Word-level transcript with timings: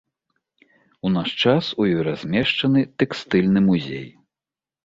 У 1.07 1.11
наш 1.17 1.29
час 1.43 1.69
у 1.83 1.87
ёй 1.95 2.01
размешчаны 2.09 2.81
тэкстыльны 3.03 3.59
музей. 3.71 4.09